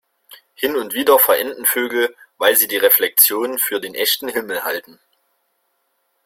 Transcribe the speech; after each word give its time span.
Hin 0.55 0.77
und 0.77 0.95
wieder 0.95 1.19
verenden 1.19 1.63
Vögel, 1.63 2.15
weil 2.39 2.55
sie 2.55 2.67
die 2.67 2.77
Reflexion 2.77 3.59
für 3.59 3.79
den 3.79 3.93
echten 3.93 4.29
Himmel 4.29 4.63
halten. 4.63 4.99